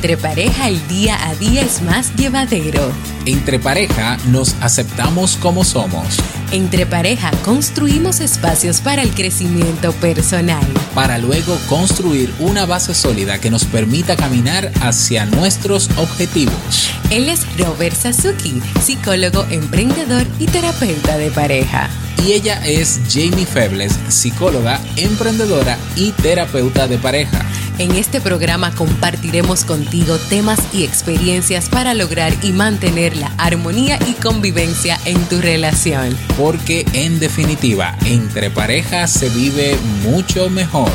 [0.00, 2.90] Entre pareja el día a día es más llevadero.
[3.26, 6.16] Entre pareja nos aceptamos como somos.
[6.52, 10.66] Entre pareja construimos espacios para el crecimiento personal.
[10.94, 16.90] Para luego construir una base sólida que nos permita caminar hacia nuestros objetivos.
[17.10, 21.90] Él es Robert Sasuki, psicólogo, emprendedor y terapeuta de pareja.
[22.26, 27.44] Y ella es Jamie Febles, psicóloga, emprendedora y terapeuta de pareja.
[27.80, 34.12] En este programa compartiremos contigo temas y experiencias para lograr y mantener la armonía y
[34.20, 36.14] convivencia en tu relación.
[36.36, 40.90] Porque en definitiva, entre parejas se vive mucho mejor.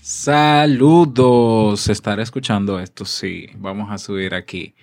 [0.00, 4.74] Saludos, estaré escuchando esto, sí, vamos a subir aquí.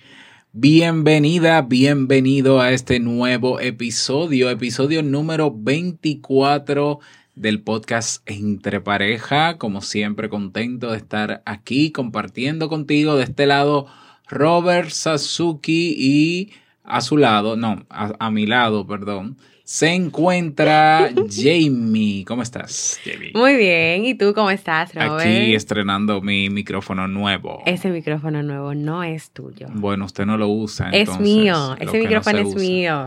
[0.58, 6.98] Bienvenida, bienvenido a este nuevo episodio, episodio número 24
[7.34, 9.58] del podcast Entre Pareja.
[9.58, 13.86] Como siempre, contento de estar aquí compartiendo contigo de este lado
[14.28, 16.52] Robert Sasuki y
[16.84, 19.36] a su lado, no, a, a mi lado, perdón,
[19.68, 22.24] se encuentra Jamie.
[22.24, 23.32] ¿Cómo estás, Jamie?
[23.34, 25.20] Muy bien, ¿y tú cómo estás, Robert?
[25.22, 27.64] Aquí estrenando mi micrófono nuevo.
[27.66, 29.66] Ese micrófono nuevo no es tuyo.
[29.72, 30.90] Bueno, usted no lo usa.
[30.90, 32.58] Es entonces, mío, lo ese no micrófono es usa.
[32.60, 33.04] mío.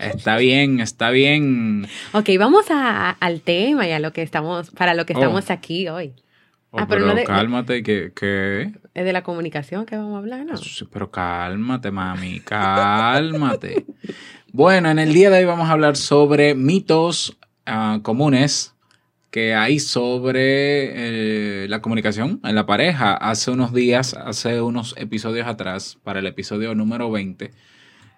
[0.00, 1.86] Está bien, está bien.
[2.12, 5.20] Ok, vamos a- al tema y a lo que estamos, para lo que Oh.
[5.20, 6.12] estamos aquí hoy.
[6.72, 8.72] Oh, Ah, pero pero no de- cálmate, que, que...
[8.94, 10.54] Es de la comunicación que vamos a hablar, ¿no?
[10.92, 13.84] Pero cálmate, mami, cálmate.
[14.54, 18.72] Bueno, en el día de hoy vamos a hablar sobre mitos ah, comunes
[19.32, 23.14] que hay sobre eh, la comunicación en la pareja.
[23.14, 27.50] Hace unos días, hace unos episodios atrás, para el episodio número 20,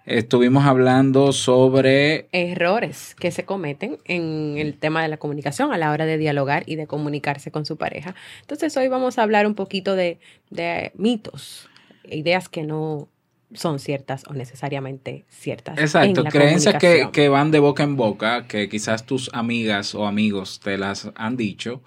[0.05, 2.27] estuvimos hablando sobre...
[2.33, 6.65] Errores que se cometen en el tema de la comunicación a la hora de dialogar
[6.67, 8.13] y de comunicarse con su pareja.
[8.41, 10.19] Entonces hoy vamos a hablar un poquito de,
[10.51, 11.67] de mitos,
[12.07, 13.07] ideas que no
[13.53, 15.79] son ciertas o necesariamente ciertas.
[15.79, 20.59] Exacto, creencias que, que van de boca en boca, que quizás tus amigas o amigos
[20.59, 21.83] te las han dicho,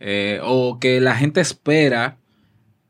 [0.00, 2.18] eh, o que la gente espera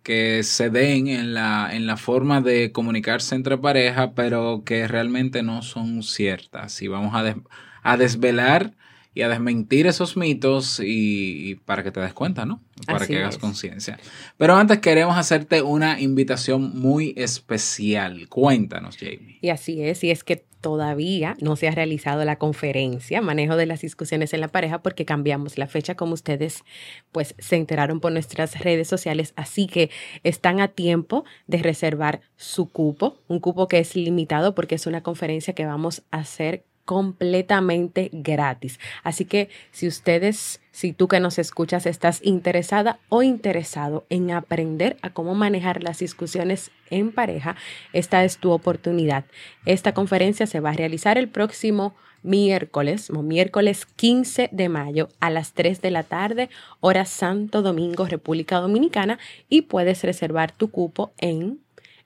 [0.03, 5.43] que se den en la, en la forma de comunicarse entre pareja, pero que realmente
[5.43, 6.83] no son ciertas.
[6.83, 7.37] Y vamos a, des-
[7.83, 8.75] a desvelar
[9.15, 12.61] y a desmentir esos mitos y, y para que te des cuenta, ¿no?
[12.87, 13.99] Para Así que hagas conciencia.
[14.37, 18.29] Pero antes queremos hacerte una invitación muy especial.
[18.29, 19.39] Cuéntanos, Jamie.
[19.41, 23.67] Y así es, y es que todavía no se ha realizado la conferencia, manejo de
[23.67, 26.65] las discusiones en la pareja, porque cambiamos la fecha, como ustedes
[27.13, 29.91] pues se enteraron por nuestras redes sociales, así que
[30.25, 35.03] están a tiempo de reservar su cupo, un cupo que es limitado porque es una
[35.03, 38.81] conferencia que vamos a hacer completamente gratis.
[39.04, 44.97] Así que si ustedes, si tú que nos escuchas estás interesada o interesado en aprender
[45.03, 47.56] a cómo manejar las discusiones en pareja,
[47.93, 49.27] esta es tu oportunidad.
[49.66, 55.53] Esta conferencia se va a realizar el próximo miércoles, miércoles 15 de mayo a las
[55.53, 56.48] 3 de la tarde,
[56.81, 59.19] hora Santo Domingo, República Dominicana,
[59.50, 61.60] y puedes reservar tu cupo en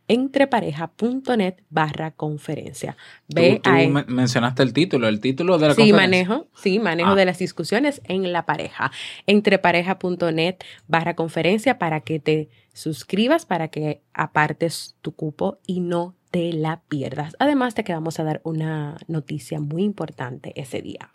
[0.09, 2.97] entrepareja.net barra conferencia.
[3.29, 6.03] Ve Tú, tú a men- mencionaste el título, el título de la Sí, conferencia.
[6.29, 7.15] manejo, sí, manejo Ah.
[7.15, 8.91] de las discusiones en la pareja.
[9.27, 10.57] Entrepareja.net
[10.89, 16.81] barra conferencia para que te suscribas, para que apartes tu cupo y no te la
[16.89, 17.37] pierdas.
[17.39, 21.11] Además, te que vamos a dar una noticia muy importante ese día.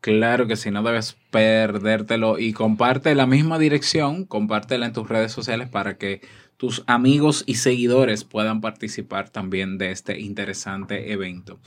[0.00, 5.32] Claro que sí, no debes perdértelo y comparte la misma dirección, compártela en tus redes
[5.32, 6.20] sociales para que
[6.58, 11.58] tus amigos y seguidores puedan participar también de este interesante evento.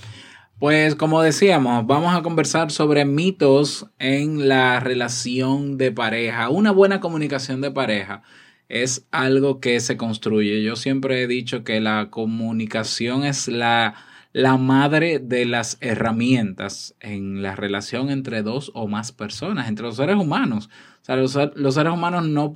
[0.60, 6.50] Pues como decíamos, vamos a conversar sobre mitos en la relación de pareja.
[6.50, 8.22] Una buena comunicación de pareja
[8.70, 10.62] es algo que se construye.
[10.62, 13.96] Yo siempre he dicho que la comunicación es la,
[14.34, 19.96] la madre de las herramientas en la relación entre dos o más personas, entre los
[19.96, 20.70] seres humanos.
[21.02, 22.54] O sea, los, los seres humanos no,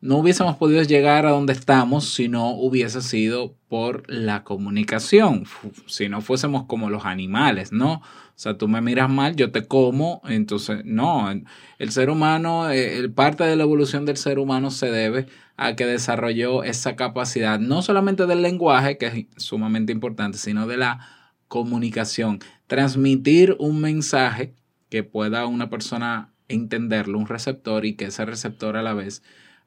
[0.00, 5.44] no hubiésemos podido llegar a donde estamos si no hubiese sido por la comunicación,
[5.86, 7.94] si no fuésemos como los animales, ¿no?
[7.94, 11.30] O sea, tú me miras mal, yo te como, entonces, no,
[11.78, 15.26] el ser humano, eh, el parte de la evolución del ser humano se debe
[15.56, 20.76] a que desarrolló esa capacidad, no solamente del lenguaje, que es sumamente importante, sino de
[20.76, 21.00] la
[21.48, 24.54] comunicación, transmitir un mensaje
[24.90, 29.22] que pueda una persona entenderlo, un receptor, y que ese receptor a la vez,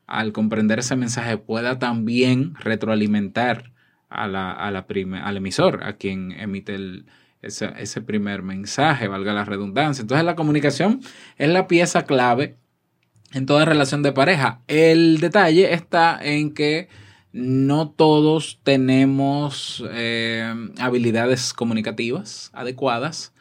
[0.10, 3.72] al comprender ese mensaje, pueda también retroalimentar
[4.10, 4.86] a la, a la
[5.24, 6.78] al emisor, a quien emite
[7.42, 10.02] ese, ese primer mensaje, valga la redundancia.
[10.02, 11.02] Entonces la comunicación
[11.38, 12.58] es la pieza clave
[13.34, 14.62] en toda relación de pareja.
[14.68, 16.90] El detalle está en que
[17.32, 23.34] no todos tenemos eh, habilidades comunicativas adecuadas.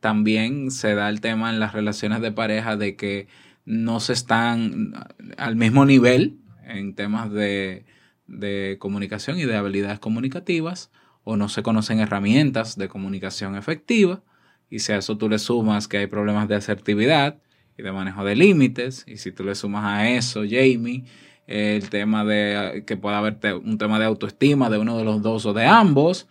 [0.00, 3.28] También se da el tema en las relaciones de pareja de que
[3.68, 4.94] no se están
[5.36, 7.84] al mismo nivel en temas de,
[8.26, 10.90] de comunicación y de habilidades comunicativas
[11.22, 14.22] o no se conocen herramientas de comunicación efectiva.
[14.70, 17.42] Y si a eso tú le sumas que hay problemas de asertividad
[17.76, 21.04] y de manejo de límites, y si tú le sumas a eso, Jamie,
[21.46, 25.44] el tema de que pueda haber un tema de autoestima de uno de los dos
[25.44, 26.26] o de ambos.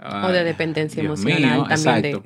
[0.00, 2.24] O de dependencia emocional Exacto.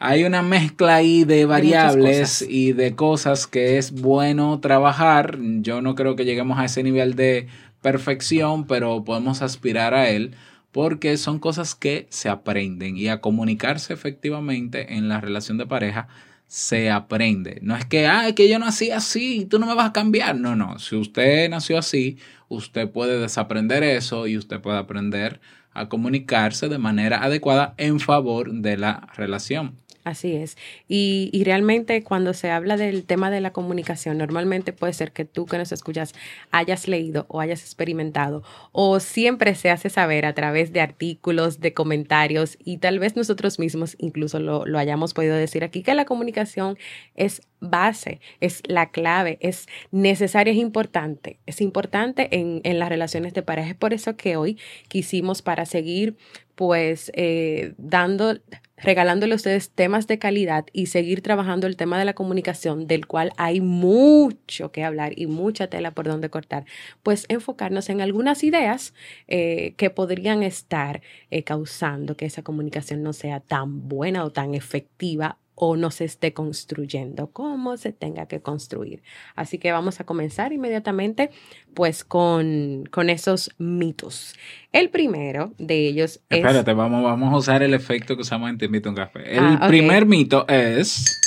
[0.00, 5.38] Hay una mezcla ahí de variables y de cosas que es bueno trabajar.
[5.40, 7.48] Yo no creo que lleguemos a ese nivel de
[7.82, 10.36] perfección, pero podemos aspirar a él
[10.70, 16.06] porque son cosas que se aprenden y a comunicarse efectivamente en la relación de pareja
[16.46, 17.58] se aprende.
[17.62, 20.36] No es que, ah, que yo nací así y tú no me vas a cambiar.
[20.36, 20.78] No, no.
[20.78, 22.18] Si usted nació así,
[22.48, 25.40] usted puede desaprender eso y usted puede aprender
[25.72, 29.76] a comunicarse de manera adecuada en favor de la relación.
[30.04, 30.56] Así es.
[30.88, 35.24] Y, y, realmente cuando se habla del tema de la comunicación, normalmente puede ser que
[35.24, 36.14] tú que nos escuchas
[36.50, 38.42] hayas leído o hayas experimentado
[38.72, 43.58] o siempre se hace saber a través de artículos, de comentarios y tal vez nosotros
[43.58, 46.78] mismos incluso lo, lo hayamos podido decir aquí, que la comunicación
[47.14, 53.34] es base, es la clave, es necesaria, es importante, es importante en, en las relaciones
[53.34, 53.70] de pareja.
[53.70, 54.58] Es por eso que hoy
[54.88, 56.16] quisimos para seguir
[56.54, 58.36] pues eh, dando,
[58.80, 63.06] regalándole a ustedes temas de calidad y seguir trabajando el tema de la comunicación, del
[63.06, 66.64] cual hay mucho que hablar y mucha tela por donde cortar,
[67.02, 68.94] pues enfocarnos en algunas ideas
[69.26, 74.54] eh, que podrían estar eh, causando que esa comunicación no sea tan buena o tan
[74.54, 79.02] efectiva o no se esté construyendo como se tenga que construir.
[79.34, 81.30] Así que vamos a comenzar inmediatamente
[81.74, 84.36] pues con, con esos mitos.
[84.72, 86.38] El primero de ellos es...
[86.38, 89.36] Espérate, vamos, vamos a usar el efecto que usamos en Te invito un café.
[89.36, 91.20] El ah, primer mito es...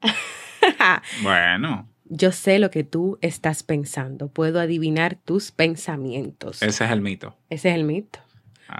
[1.22, 1.86] bueno.
[2.06, 4.28] Yo sé lo que tú estás pensando.
[4.28, 6.62] Puedo adivinar tus pensamientos.
[6.62, 7.36] Ese es el mito.
[7.50, 8.20] Ese es el mito.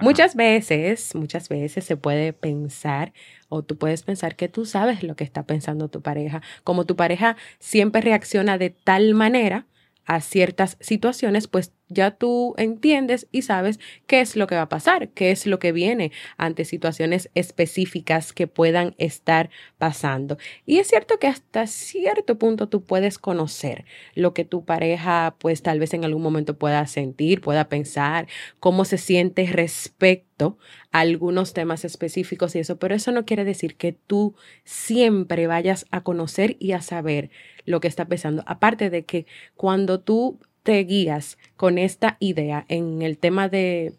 [0.02, 3.12] Muchas veces, muchas veces se puede pensar
[3.48, 6.42] o tú puedes pensar que tú sabes lo que está pensando tu pareja.
[6.64, 9.66] Como tu pareja siempre reacciona de tal manera
[10.04, 14.68] a ciertas situaciones, pues ya tú entiendes y sabes qué es lo que va a
[14.68, 20.38] pasar, qué es lo que viene ante situaciones específicas que puedan estar pasando.
[20.66, 25.62] Y es cierto que hasta cierto punto tú puedes conocer lo que tu pareja pues
[25.62, 28.28] tal vez en algún momento pueda sentir, pueda pensar,
[28.60, 30.58] cómo se siente respecto
[30.92, 35.86] a algunos temas específicos y eso, pero eso no quiere decir que tú siempre vayas
[35.90, 37.30] a conocer y a saber
[37.64, 38.42] lo que está pensando.
[38.46, 39.26] Aparte de que
[39.56, 40.38] cuando tú
[40.68, 43.94] te guías con esta idea en el tema de,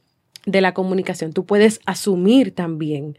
[0.45, 3.18] de la comunicación, tú puedes asumir también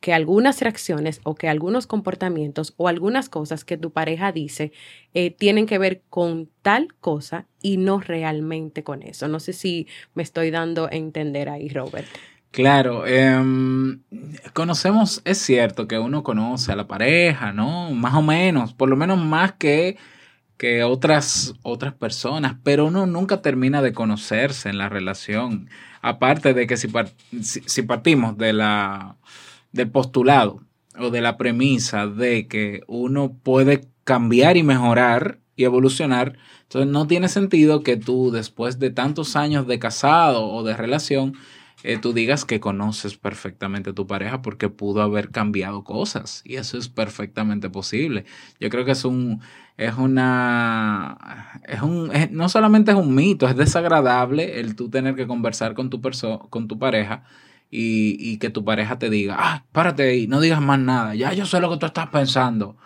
[0.00, 4.72] que algunas reacciones o que algunos comportamientos o algunas cosas que tu pareja dice
[5.12, 9.28] eh, tienen que ver con tal cosa y no realmente con eso.
[9.28, 12.08] No sé si me estoy dando a entender ahí, Robert.
[12.52, 14.00] Claro, em,
[14.54, 17.90] conocemos, es cierto que uno conoce a la pareja, ¿no?
[17.90, 19.98] Más o menos, por lo menos más que
[20.58, 25.70] que otras, otras personas, pero uno nunca termina de conocerse en la relación.
[26.02, 26.88] Aparte de que si,
[27.40, 29.16] si, partimos de la,
[29.72, 30.60] del postulado
[30.98, 37.06] o de la premisa de que uno puede cambiar y mejorar y evolucionar, entonces no
[37.06, 41.34] tiene sentido que tú después de tantos años de casado o de relación,
[41.84, 46.56] eh, tú digas que conoces perfectamente a tu pareja porque pudo haber cambiado cosas y
[46.56, 48.24] eso es perfectamente posible.
[48.58, 49.40] Yo creo que es un,
[49.76, 55.26] es una, es un, no solamente es un mito, es desagradable el tú tener que
[55.26, 56.00] conversar con tu,
[56.50, 57.22] con tu pareja
[57.70, 61.32] y, y, que tu pareja te diga, ah, párate ahí, no digas más nada, ya
[61.34, 62.76] yo sé lo que tú estás pensando.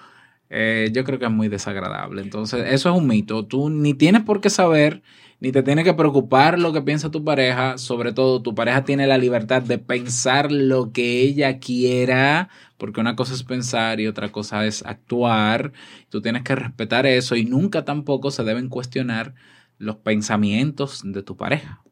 [0.55, 2.21] Eh, yo creo que es muy desagradable.
[2.21, 3.47] Entonces, eso es un mito.
[3.47, 5.03] Tú ni tienes por qué saber
[5.43, 9.09] ni te tiene que preocupar lo que piensa tu pareja, sobre todo tu pareja tiene
[9.09, 14.31] la libertad de pensar lo que ella quiera, porque una cosa es pensar y otra
[14.31, 15.73] cosa es actuar,
[16.11, 19.35] tú tienes que respetar eso y nunca tampoco se deben cuestionar
[19.79, 21.83] los pensamientos de tu pareja.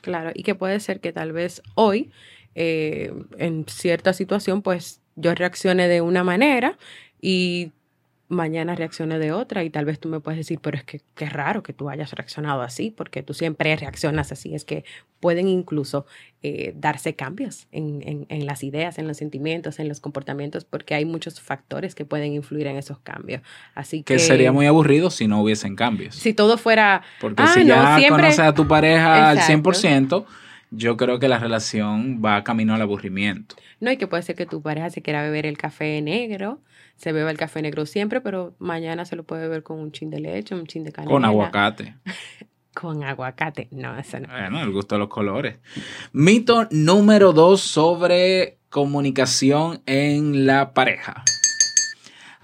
[0.00, 2.12] Claro, y que puede ser que tal vez hoy,
[2.54, 6.78] eh, en cierta situación, pues yo reaccione de una manera
[7.20, 7.72] y
[8.32, 11.26] mañana reaccione de otra y tal vez tú me puedes decir, pero es que qué
[11.26, 14.54] raro que tú hayas reaccionado así, porque tú siempre reaccionas así.
[14.54, 14.84] Es que
[15.20, 16.06] pueden incluso
[16.42, 21.04] eh, darse cambios en, en, las ideas, en los sentimientos, en los comportamientos, porque hay
[21.04, 23.42] muchos factores que pueden influir en esos cambios.
[23.74, 26.16] Así que, que sería muy aburrido si no hubiesen cambios.
[26.16, 27.02] Si todo fuera...
[27.20, 30.24] Porque si ya conoces a tu pareja al 100%,
[30.72, 33.56] yo creo que la relación va camino al aburrimiento.
[33.78, 36.60] No, y que puede ser que tu pareja se quiera beber el café negro,
[37.02, 40.08] se beba el café negro siempre, pero mañana se lo puede beber con un chin
[40.08, 41.10] de leche, un chin de canela.
[41.10, 41.96] Con aguacate.
[42.74, 43.66] con aguacate.
[43.72, 44.28] No, eso no.
[44.28, 45.58] Bueno, el gusto de los colores.
[46.12, 51.24] Mito número dos sobre comunicación en la pareja.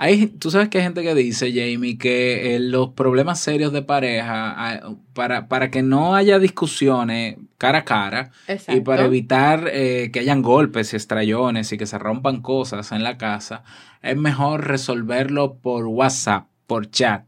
[0.00, 3.82] Hay, tú sabes que hay gente que dice, Jamie, que eh, los problemas serios de
[3.82, 8.30] pareja, ah, para, para que no haya discusiones cara a cara
[8.68, 13.02] y para evitar eh, que hayan golpes y estrellones y que se rompan cosas en
[13.02, 13.64] la casa,
[14.00, 17.27] es mejor resolverlo por WhatsApp, por chat.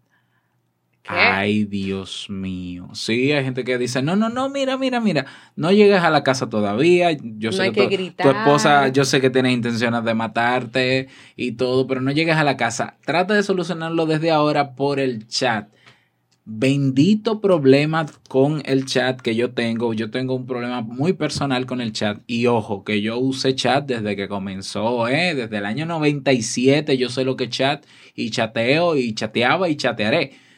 [1.06, 2.88] Ay, Dios mío.
[2.92, 5.26] Sí, hay gente que dice, no, no, no, mira, mira, mira,
[5.56, 7.16] no llegues a la casa todavía.
[7.22, 12.00] Yo sé que, tu, esposa, yo sé que tienes intenciones de matarte y todo, pero
[12.00, 12.96] no llegues a la casa.
[13.04, 15.68] Trata de solucionarlo desde ahora por el chat.
[16.44, 19.94] Bendito problema con el chat que yo tengo.
[19.94, 22.20] Yo tengo un problema muy personal con el chat.
[22.26, 25.34] Y ojo, que yo use chat desde que comenzó, ¿eh?
[25.34, 26.98] desde el año 97.
[26.98, 30.49] Yo sé lo que es chat y chateo y chateaba y chatearé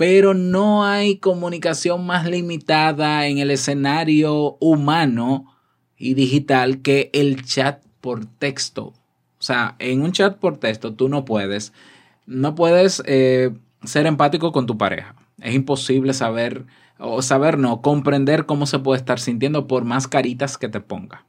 [0.00, 5.54] pero no hay comunicación más limitada en el escenario humano
[5.98, 8.94] y digital que el chat por texto.
[8.94, 8.94] O
[9.40, 11.74] sea, en un chat por texto tú no puedes,
[12.24, 13.50] no puedes eh,
[13.84, 15.16] ser empático con tu pareja.
[15.38, 16.64] Es imposible saber,
[16.98, 21.26] o saber no, comprender cómo se puede estar sintiendo por más caritas que te ponga.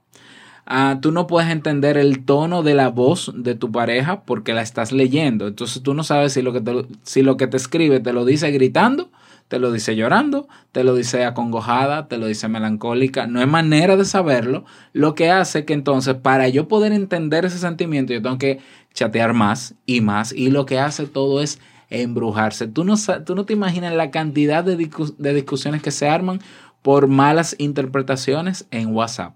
[0.73, 4.61] Ah, tú no puedes entender el tono de la voz de tu pareja porque la
[4.61, 5.47] estás leyendo.
[5.47, 8.23] Entonces tú no sabes si lo que te, si lo que te escribe te lo
[8.23, 9.11] dice gritando,
[9.49, 13.27] te lo dice llorando, te lo dice acongojada, te lo dice melancólica.
[13.27, 14.63] No hay manera de saberlo.
[14.93, 18.59] Lo que hace que entonces para yo poder entender ese sentimiento yo tengo que
[18.93, 20.31] chatear más y más.
[20.31, 21.59] Y lo que hace todo es
[21.89, 22.67] embrujarse.
[22.69, 24.77] Tú no, tú no te imaginas la cantidad de,
[25.17, 26.39] de discusiones que se arman
[26.81, 29.35] por malas interpretaciones en WhatsApp.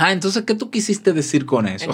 [0.00, 1.90] Ah, entonces, ¿qué tú quisiste decir con eso?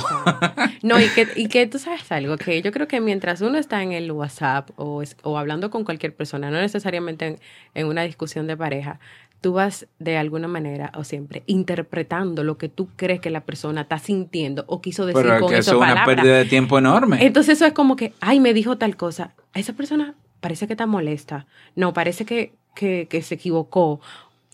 [0.82, 3.82] No, y que, y que tú sabes algo, que yo creo que mientras uno está
[3.82, 7.38] en el WhatsApp o, o hablando con cualquier persona, no necesariamente
[7.74, 9.00] en, una discusión de pareja,
[9.40, 13.80] tú vas de alguna manera o siempre interpretando lo que tú crees que la persona
[13.80, 17.26] está sintiendo o quiso decir Pero con que eso es una pérdida de tiempo enorme.
[17.26, 19.34] Entonces eso es como que, ay, me dijo tal cosa.
[19.52, 21.46] A esa persona parece que está molesta.
[21.74, 24.00] No, parece que, que, que se equivocó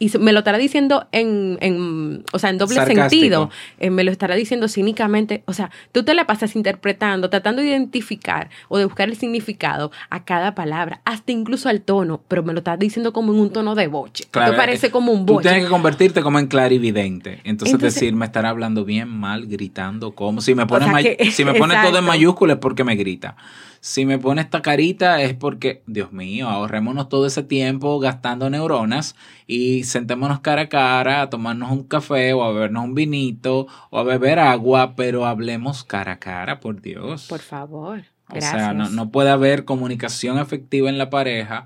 [0.03, 4.11] y me lo estará diciendo en, en o sea, en doble sentido, eh, me lo
[4.11, 8.85] estará diciendo cínicamente, o sea, tú te la pasas interpretando, tratando de identificar o de
[8.85, 13.13] buscar el significado a cada palabra, hasta incluso al tono, pero me lo estás diciendo
[13.13, 14.25] como en un tono de boche.
[14.33, 15.45] Claro, parece como un boche.
[15.45, 17.41] Tú tienes que convertirte como en clarividente.
[17.45, 21.77] Entonces, decir, me estará hablando bien, mal, gritando, como si me pone, si me pone
[21.81, 23.37] todo en mayúsculas es porque me grita.
[23.85, 29.17] Si me pone esta carita es porque, Dios mío, ahorrémonos todo ese tiempo gastando neuronas
[29.49, 33.99] y sentémonos cara a cara a tomarnos un café o a bebernos un vinito o
[33.99, 37.27] a beber agua, pero hablemos cara a cara, por Dios.
[37.29, 38.05] Por favor.
[38.29, 38.55] Gracias.
[38.55, 41.65] O sea, no, puede haber comunicación efectiva en la pareja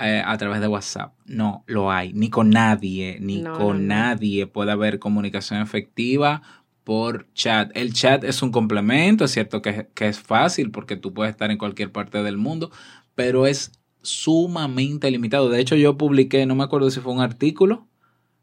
[0.00, 1.12] eh, a través de WhatsApp.
[1.26, 2.12] No, lo hay.
[2.12, 6.42] Ni con nadie, ni con nadie puede haber comunicación efectiva
[6.86, 7.72] por chat.
[7.74, 11.58] El chat es un complemento, es cierto que, es fácil porque tú puedes estar en
[11.58, 12.70] cualquier parte del mundo,
[13.16, 15.48] pero es sumamente limitado.
[15.48, 17.88] De hecho, yo publiqué, no me acuerdo si fue un artículo,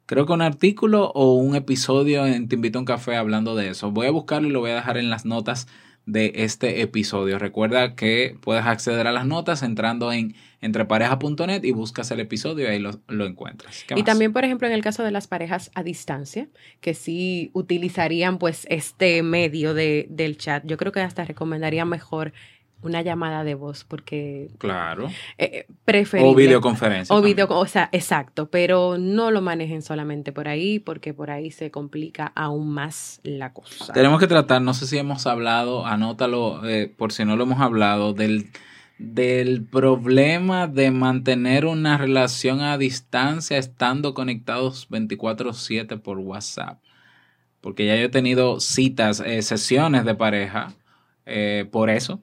[0.06, 3.70] creo que un artículo o un episodio en Te invito a un café hablando de
[3.70, 3.92] eso.
[3.92, 5.70] Voy a buscarlo y lo voy a dejar en las notas
[6.06, 7.40] de este episodio.
[7.40, 12.68] Recuerda que puedes acceder a las notas entrando en entrepareja.net y buscas el episodio y
[12.68, 13.86] ahí lo, encuentras.
[13.96, 16.48] Y también, por ejemplo, en el caso de las parejas a distancia,
[16.80, 22.34] que sí utilizarían pues este medio de, del chat, yo creo que hasta recomendaría mejor
[22.84, 28.50] una llamada de voz porque claro eh, preferible, o videoconferencia o video o sea exacto
[28.50, 33.54] pero no lo manejen solamente por ahí porque por ahí se complica aún más la
[33.54, 37.44] cosa tenemos que tratar no sé si hemos hablado anótalo eh, por si no lo
[37.44, 38.50] hemos hablado del
[38.98, 46.80] del problema de mantener una relación a distancia estando conectados 24/7 por WhatsApp.
[47.60, 50.74] Porque ya yo he tenido citas, eh, sesiones de pareja
[51.26, 52.22] eh, por eso.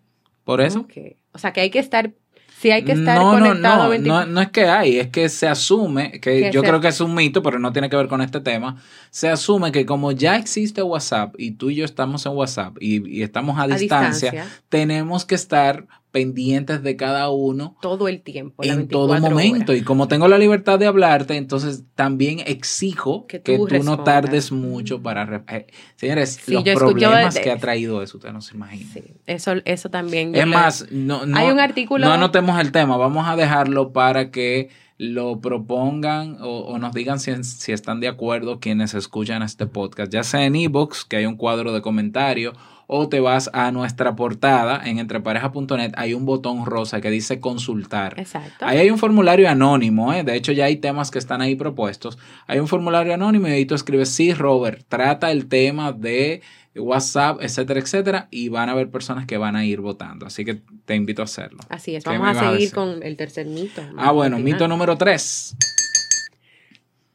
[0.50, 0.84] Por eso.
[1.30, 2.10] O sea que hay que estar
[2.58, 5.46] si hay que estar no, conectado no, no, no, es que hay, es que se
[5.46, 8.40] asume, que, yo creo que es un mito, pero no tiene que ver con este
[8.40, 12.76] tema, se asume que como ya existe WhatsApp y tú y yo estamos en WhatsApp
[12.80, 17.76] y, estamos a, distancia, tenemos que estar pendientes de cada uno.
[17.80, 18.62] Todo el tiempo.
[18.64, 19.74] En todo momento.
[19.74, 25.02] Y como tengo la libertad de hablarte, entonces también exijo que tú, no tardes mucho
[25.02, 25.44] para...
[25.48, 28.92] Eh, señores, los problemas que ha traído eso, ustedes no se imaginan.
[28.92, 30.34] Sí, eso, eso también.
[30.34, 32.06] Es más, no, no, hay un artículo...
[32.06, 37.42] No anotemos el tema, vamos a dejarlo para que lo propongan o, nos digan si,
[37.42, 41.36] si, están de acuerdo quienes escuchan este podcast, ya sea en ebooks, que hay un
[41.36, 42.54] cuadro de comentarios,
[42.92, 48.18] o te vas a nuestra portada en entrepareja.net, hay un botón rosa que dice consultar.
[48.18, 48.66] Exacto.
[48.66, 50.24] Ahí hay un formulario anónimo, ¿eh?
[50.24, 52.18] de hecho ya hay temas que están ahí propuestos.
[52.48, 56.42] Hay un formulario anónimo y ahí tú escribes, sí, Robert, trata el tema de
[56.74, 60.26] WhatsApp, etcétera, etcétera, y van a haber personas que van a ir votando.
[60.26, 61.60] Así que te invito a hacerlo.
[61.68, 63.82] Así es, vamos a seguir con el tercer mito.
[63.98, 65.54] Ah, bueno, mito número tres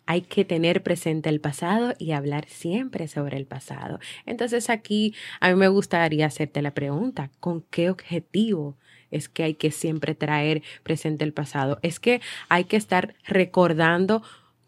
[0.05, 3.99] hay que tener presente el pasado y hablar siempre sobre el pasado.
[4.25, 8.77] Entonces aquí a mí me gustaría hacerte la pregunta, ¿con qué objetivo
[9.11, 11.79] es que hay que siempre traer presente el pasado?
[11.81, 14.23] Es que hay que estar recordando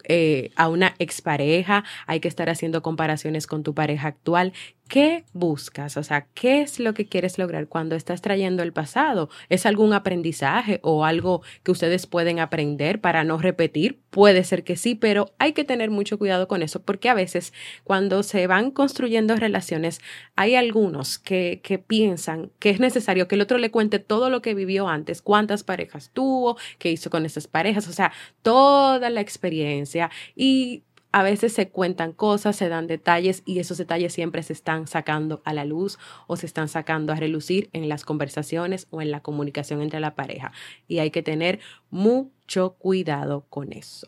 [0.10, 4.54] eh, a una expareja, hay que estar haciendo comparaciones con tu pareja actual.
[4.88, 5.98] ¿Qué buscas?
[5.98, 9.30] O sea, ¿qué es lo que quieres lograr cuando estás trayendo el pasado?
[9.50, 14.00] ¿Es algún aprendizaje o algo que ustedes pueden aprender para no repetir?
[14.12, 17.52] Puede ser que sí, pero hay que tener mucho cuidado con eso porque a veces
[17.84, 20.00] cuando se van construyendo relaciones
[20.38, 24.42] hay algunos que, que piensan que es necesario que el otro le cuente todo lo
[24.42, 29.20] que vivió antes, cuántas parejas tuvo, qué hizo con esas parejas, o sea, toda la
[29.20, 34.54] experiencia y a veces se cuentan cosas, se dan detalles y esos detalles siempre se
[34.54, 35.98] están sacando a la luz
[36.28, 40.16] o se están sacando a relucir en las conversaciones o en la comunicación entre la
[40.16, 40.52] pareja.
[40.88, 41.60] Y hay que tener
[41.90, 44.08] mucho cuidado con eso.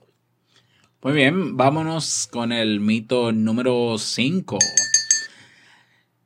[1.02, 4.60] Muy bien, vámonos con el mito número 5.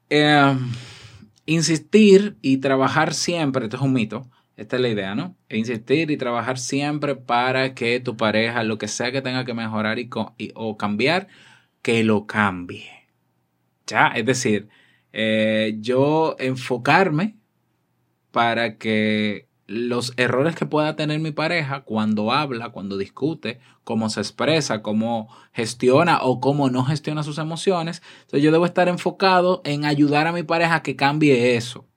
[0.09, 0.57] Eh,
[1.45, 5.35] insistir y trabajar siempre, esto es un mito, esta es la idea, ¿no?
[5.49, 9.53] E insistir y trabajar siempre para que tu pareja, lo que sea que tenga que
[9.53, 10.09] mejorar y,
[10.55, 11.27] o cambiar,
[11.81, 12.89] que lo cambie.
[13.87, 14.69] Ya, es decir,
[15.11, 17.35] eh, yo enfocarme
[18.31, 24.21] para que los errores que pueda tener mi pareja cuando habla, cuando discute, cómo se
[24.21, 28.01] expresa, cómo gestiona o cómo no gestiona sus emociones.
[28.21, 31.87] Entonces yo debo estar enfocado en ayudar a mi pareja a que cambie eso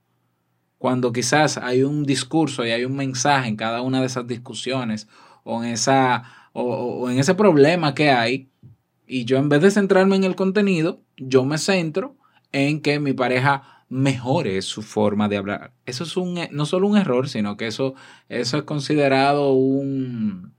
[0.78, 5.08] cuando quizás hay un discurso y hay un mensaje en cada una de esas discusiones
[5.44, 8.48] o en, esa, o, en ese problema que hay,
[9.06, 12.16] y yo en vez de centrarme en el contenido, yo me centro
[12.52, 15.72] en que mi pareja mejore su forma de hablar.
[15.86, 17.94] Eso es un, no solo un error, sino que eso,
[18.28, 20.55] eso es considerado un,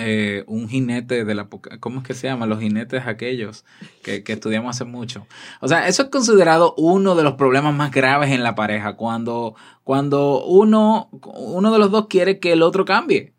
[0.00, 1.48] eh, un jinete de la...
[1.80, 2.46] ¿Cómo es que se llama?
[2.46, 3.64] Los jinetes aquellos
[4.04, 5.26] que, que, estudiamos hace mucho.
[5.60, 9.56] O sea, eso es considerado uno de los problemas más graves en la pareja, cuando,
[9.82, 13.34] cuando uno, uno de los dos quiere que el otro cambie.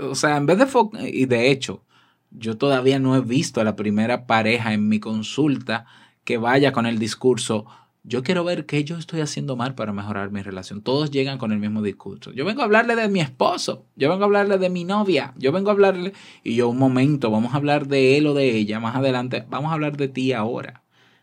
[0.00, 0.66] O sea, en vez de...
[1.10, 1.84] Y de hecho,
[2.30, 5.84] yo todavía no he visto a la primera pareja en mi consulta
[6.24, 7.66] que vaya con el discurso,
[8.04, 10.82] yo quiero ver qué yo estoy haciendo mal para mejorar mi relación.
[10.82, 12.32] Todos llegan con el mismo discurso.
[12.32, 15.52] Yo vengo a hablarle de mi esposo, yo vengo a hablarle de mi novia, yo
[15.52, 16.12] vengo a hablarle
[16.42, 19.70] y yo un momento, vamos a hablar de él o de ella más adelante, vamos
[19.70, 20.82] a hablar de ti ahora.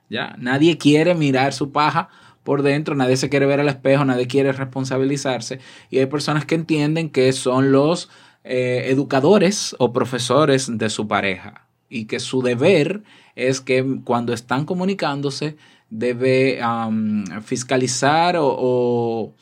[0.10, 2.10] Ya, nadie quiere mirar su paja
[2.44, 6.56] por dentro, nadie se quiere ver al espejo, nadie quiere responsabilizarse y hay personas que
[6.56, 8.10] entienden que son los
[8.46, 13.04] eh, educadores o profesores de su pareja y que su deber
[13.36, 15.58] es que cuando están comunicándose
[15.90, 16.60] debe
[17.42, 19.34] fiscalizar o,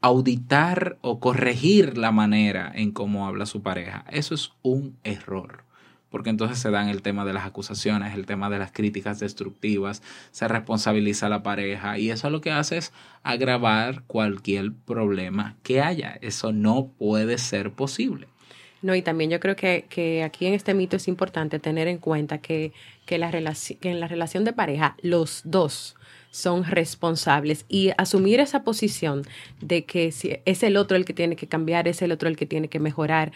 [0.00, 4.04] auditar o corregir la manera en cómo habla su pareja.
[4.10, 5.64] Eso es un error,
[6.10, 10.02] porque entonces se dan el tema de las acusaciones, el tema de las críticas destructivas,
[10.30, 15.80] se responsabiliza a la pareja y eso lo que hace es agravar cualquier problema que
[15.80, 16.18] haya.
[16.20, 18.28] Eso no puede ser posible.
[18.84, 21.96] No, y también yo creo que, que aquí en este mito es importante tener en
[21.96, 22.74] cuenta que,
[23.06, 23.16] que,
[23.80, 25.96] que en la relación de pareja los dos
[26.30, 29.22] son responsables y asumir esa posición
[29.62, 32.36] de que si es el otro el que tiene que cambiar, es el otro el
[32.36, 33.32] que tiene que mejorar,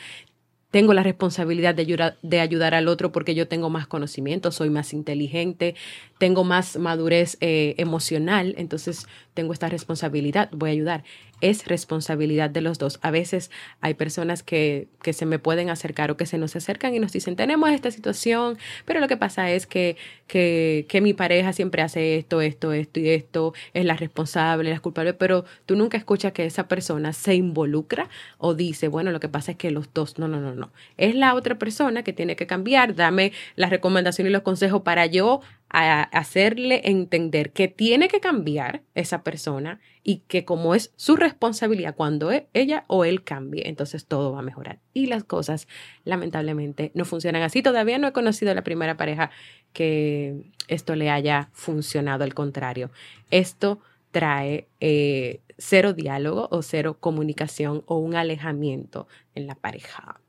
[0.70, 4.92] tengo la responsabilidad de de ayudar al otro porque yo tengo más conocimiento, soy más
[4.92, 5.74] inteligente,
[6.18, 11.04] tengo más madurez eh, emocional, entonces tengo esta responsabilidad, voy a ayudar
[11.40, 12.98] es responsabilidad de los dos.
[13.02, 13.50] A veces
[13.80, 17.12] hay personas que, que, se me pueden acercar o que se nos acercan y nos
[17.12, 21.82] dicen, tenemos esta situación, pero lo que pasa es que, que, que mi pareja siempre
[21.82, 26.32] hace esto, esto, esto y esto, es la responsable, la culpable, pero tú nunca escuchas
[26.32, 30.18] que esa persona se involucra o dice, bueno, lo que pasa es que los dos,
[30.18, 30.72] no, no, no, no.
[30.96, 35.06] Es la otra persona que tiene que cambiar, dame la recomendación y los consejos para
[35.06, 41.16] yo a hacerle entender que tiene que cambiar esa persona y que como es su
[41.16, 44.78] responsabilidad cuando e, ella o él cambie, entonces todo va a mejorar.
[44.94, 45.68] Y las cosas
[46.04, 47.62] lamentablemente no funcionan así.
[47.62, 49.30] Todavía no he conocido la primera pareja
[49.72, 52.90] que esto le haya funcionado, al contrario.
[53.30, 60.20] Esto trae eh, cero diálogo o cero comunicación o un alejamiento en la pareja.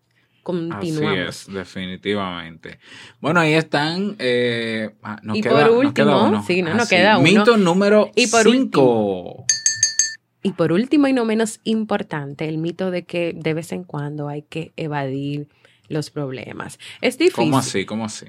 [0.49, 1.27] Continuamos.
[1.29, 2.79] Así es, definitivamente.
[3.21, 4.15] Bueno, ahí están.
[4.17, 7.29] Eh, ah, y por último, sí, no, nos queda uno.
[7.29, 9.45] Mito número 5.
[10.41, 14.27] Y por último y no menos importante, el mito de que de vez en cuando
[14.27, 15.49] hay que evadir
[15.87, 16.79] los problemas.
[16.99, 17.35] Es difícil.
[17.35, 17.85] ¿Cómo así?
[17.85, 18.25] ¿Cómo así?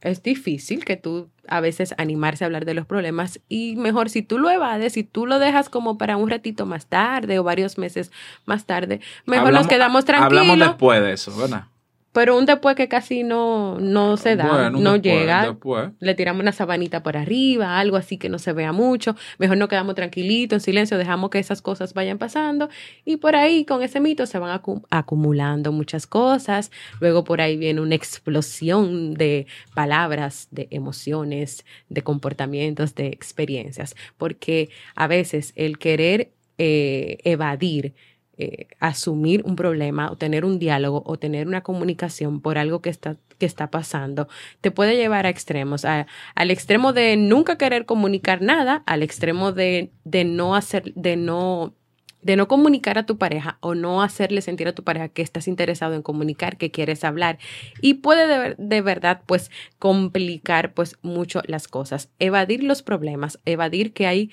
[0.00, 4.22] Es difícil que tú a veces animarse a hablar de los problemas y mejor si
[4.22, 7.78] tú lo evades, si tú lo dejas como para un ratito más tarde o varios
[7.78, 8.10] meses
[8.46, 10.42] más tarde, mejor nos quedamos tranquilos.
[10.42, 11.64] Hablamos después de eso, ¿verdad?
[12.12, 15.56] Pero un después que casi no, no se da, no llega,
[16.00, 19.68] le tiramos una sabanita por arriba, algo así que no se vea mucho, mejor nos
[19.68, 22.68] quedamos tranquilitos, en silencio, dejamos que esas cosas vayan pasando.
[23.04, 27.80] Y por ahí con ese mito se van acumulando muchas cosas, luego por ahí viene
[27.80, 36.32] una explosión de palabras, de emociones, de comportamientos, de experiencias, porque a veces el querer
[36.58, 37.94] eh, evadir,
[38.42, 42.88] eh, asumir un problema o tener un diálogo o tener una comunicación por algo que
[42.88, 44.28] está, que está pasando,
[44.62, 49.90] te puede llevar a extremos, al extremo de nunca querer comunicar nada, al extremo de,
[50.04, 51.74] de no hacer, de no
[52.22, 55.46] de no comunicar a tu pareja o no hacerle sentir a tu pareja que estás
[55.46, 57.38] interesado en comunicar, que quieres hablar.
[57.80, 63.92] Y puede de, de, verdad pues complicar pues mucho las cosas, evadir los problemas, evadir
[63.92, 64.30] que hay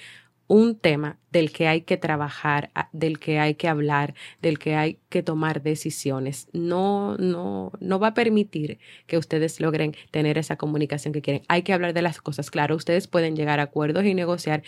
[0.47, 4.99] un tema del que hay que trabajar, del que hay que hablar, del que hay
[5.09, 6.49] que tomar decisiones.
[6.53, 11.43] No, no, no va a permitir que ustedes logren tener esa comunicación que quieren.
[11.47, 12.49] Hay que hablar de las cosas.
[12.49, 14.63] Claro, ustedes pueden llegar a acuerdos y negociar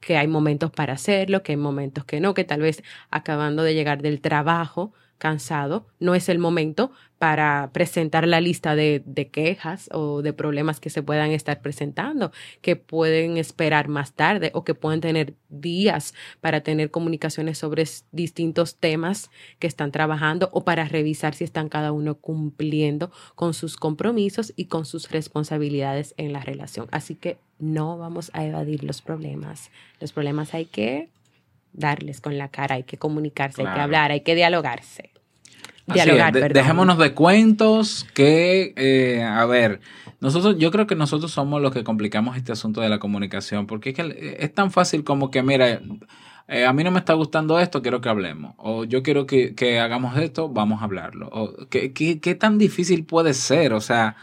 [0.00, 3.74] que hay momentos para hacerlo, que hay momentos que no, que tal vez acabando de
[3.74, 9.02] llegar del trabajo, cansado, no es el momento para presentar la lista de,
[9.32, 12.30] quejas o de problemas que se puedan estar presentando,
[12.62, 18.76] que pueden esperar más tarde o que pueden tener días para tener comunicaciones sobre distintos
[18.76, 24.52] temas que están trabajando o para revisar si están cada uno cumpliendo con sus compromisos
[24.54, 26.86] y con sus responsabilidades en la relación.
[26.92, 29.70] Así que no vamos a evadir los problemas.
[30.00, 31.08] Los problemas hay que
[31.78, 35.10] darles con la cara, hay que comunicarse, hay que hablar, hay que dialogarse.
[35.86, 39.80] Dialogar, dejémonos de cuentos que, eh, a ver,
[40.20, 43.90] nosotros, yo creo que nosotros somos los que complicamos este asunto de la comunicación, porque
[43.90, 45.80] es que es tan fácil como que, mira,
[46.48, 48.54] eh, a mí no me está gustando esto, quiero que hablemos.
[48.58, 51.28] O yo quiero que, que hagamos esto, vamos a hablarlo.
[51.32, 53.72] O, ¿qué, qué, qué tan difícil puede ser?
[53.72, 54.16] O sea,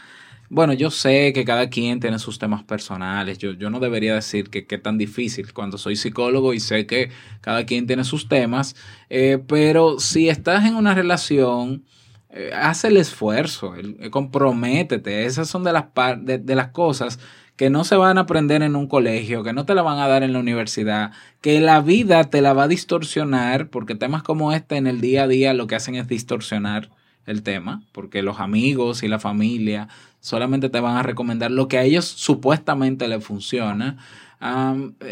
[0.48, 3.38] bueno, yo sé que cada quien tiene sus temas personales.
[3.38, 7.10] Yo, yo no debería decir que qué tan difícil cuando soy psicólogo y sé que
[7.40, 8.76] cada quien tiene sus temas.
[9.10, 11.84] Eh, pero si estás en una relación,
[12.30, 15.26] eh, haz el esfuerzo, el, comprométete.
[15.26, 17.18] Esas son de las, de las cosas
[17.56, 20.08] que no se van a aprender en un colegio, que no te la van a
[20.08, 24.52] dar en la universidad, que la vida te la va a distorsionar, porque temas como
[24.52, 26.90] este en el día a día lo que hacen es distorsionar
[27.24, 29.88] el tema, porque los amigos y la familia
[30.26, 33.96] solamente te van a recomendar lo que a ellos supuestamente les funciona.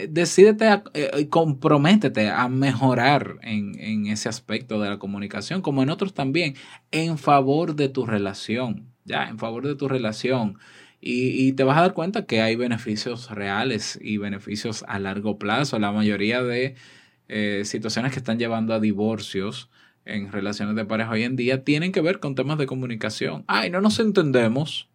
[0.09, 6.15] decídete eh, y comprométete a mejorar en, ese aspecto de la comunicación, como en otros
[6.15, 6.57] también,
[6.91, 10.59] en favor de tu relación, ya, en favor de tu relación.
[11.01, 15.79] Y, te vas a dar cuenta que hay beneficios reales y beneficios a largo plazo.
[15.79, 16.75] La mayoría de
[17.29, 19.71] eh, situaciones que están llevando a divorcios
[20.07, 23.45] en relaciones de pareja hoy en día tienen que ver con temas de comunicación.
[23.47, 24.89] Ay, no nos entendemos.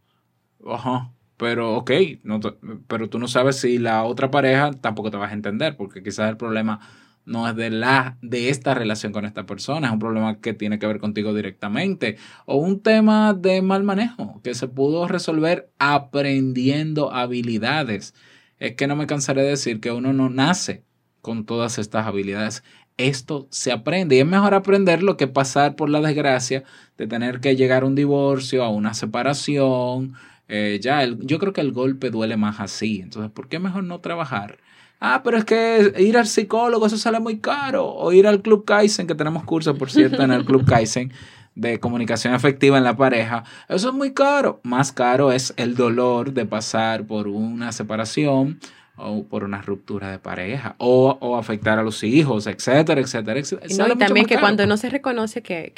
[0.65, 1.11] Ajá.
[1.37, 1.91] Pero, ok,
[2.23, 2.39] no
[2.87, 6.29] pero tú no sabes si la otra pareja tampoco te vas a entender, porque quizás
[6.29, 6.81] el problema
[7.25, 10.79] no es de la de esta relación con esta persona, es un problema que tiene
[10.79, 17.13] que ver contigo directamente o un tema de mal manejo que se pudo resolver aprendiendo
[17.13, 18.13] habilidades.
[18.57, 20.83] Es que no me cansaré de decir que uno no nace
[21.21, 22.63] con todas estas habilidades
[22.99, 24.17] esto se aprende.
[24.17, 26.63] Y es mejor aprenderlo que pasar por la desgracia
[26.97, 30.15] de tener que llegar a un divorcio, a una separación.
[30.49, 32.99] Eh, ya, yo creo que el golpe duele más así.
[33.01, 34.57] Entonces, ¿por qué mejor no trabajar?
[34.99, 37.88] Ah, pero es que ir al psicólogo, eso sale muy caro.
[37.88, 41.13] O ir al Club Kaizen, que tenemos cursos, por cierto, en el Club Kaizen
[41.55, 44.59] de comunicación efectiva en la pareja, eso es muy caro.
[44.63, 48.59] Más caro es el dolor de pasar por una separación,
[48.99, 53.93] o por una ruptura de pareja o, afectar a los hijos, etcétera, etcétera, etcétera.
[53.93, 55.73] y también que cuando no se reconoce que,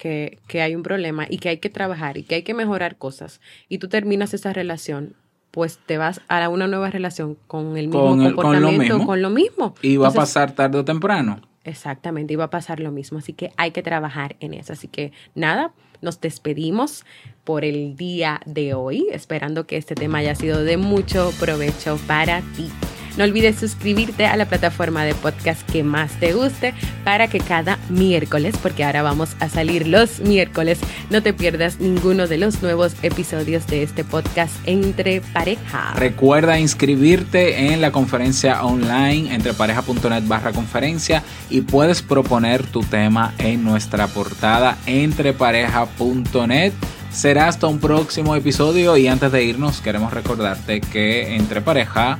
[0.47, 3.41] que, hay un problema y que hay que trabajar y que hay que mejorar cosas
[3.69, 5.15] y tú terminas esa relación,
[5.51, 9.75] pues te vas a una nueva relación con el mismo comportamiento, con lo, mismo.
[9.81, 11.41] Y va a pasar tarde o temprano.
[11.63, 13.19] Exactamente, y va a pasar lo mismo.
[13.19, 14.73] Así que hay que trabajar en eso.
[14.73, 17.05] Así que nada, nos despedimos
[17.43, 22.41] por el día de hoy, esperando que este tema haya sido de mucho provecho para
[22.55, 22.69] ti.
[23.17, 27.77] No olvides suscribirte a la plataforma de podcast que más te guste para que cada
[27.89, 32.93] miércoles, porque ahora vamos a salir los miércoles, no te pierdas ninguno de los nuevos
[33.01, 35.93] episodios de este podcast Entre Pareja.
[35.95, 43.63] Recuerda inscribirte en la conferencia online entrepareja.net barra conferencia y puedes proponer tu tema en
[43.63, 46.73] nuestra portada entrepareja.net.
[47.11, 52.19] Será hasta un próximo episodio y antes de irnos queremos recordarte que Entre Pareja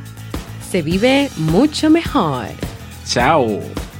[0.72, 2.48] se vive mucho mejor.
[3.06, 3.91] Chao.